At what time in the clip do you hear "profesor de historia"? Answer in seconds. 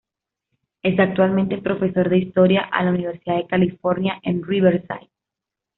1.61-2.61